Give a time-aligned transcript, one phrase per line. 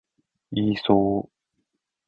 [0.53, 1.29] イーソー